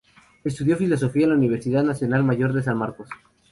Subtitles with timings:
[0.43, 3.07] Estudió filosofía en la Universidad Nacional Mayor de San Marcos.